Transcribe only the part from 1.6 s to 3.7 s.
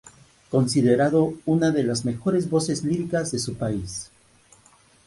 de las mejores voces líricas de su